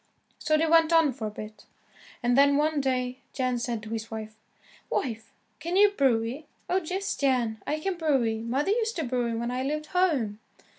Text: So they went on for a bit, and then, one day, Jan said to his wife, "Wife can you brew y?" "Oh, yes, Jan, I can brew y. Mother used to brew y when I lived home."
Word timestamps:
So 0.39 0.57
they 0.57 0.65
went 0.65 0.91
on 0.91 1.13
for 1.13 1.27
a 1.27 1.29
bit, 1.29 1.67
and 2.23 2.35
then, 2.35 2.57
one 2.57 2.81
day, 2.81 3.19
Jan 3.33 3.59
said 3.59 3.83
to 3.83 3.91
his 3.91 4.09
wife, 4.09 4.35
"Wife 4.89 5.31
can 5.59 5.75
you 5.75 5.91
brew 5.91 6.23
y?" 6.27 6.45
"Oh, 6.67 6.81
yes, 6.83 7.15
Jan, 7.15 7.61
I 7.67 7.79
can 7.79 7.97
brew 7.99 8.19
y. 8.25 8.41
Mother 8.41 8.71
used 8.71 8.95
to 8.95 9.03
brew 9.03 9.29
y 9.33 9.39
when 9.39 9.51
I 9.51 9.61
lived 9.61 9.85
home." 9.93 10.39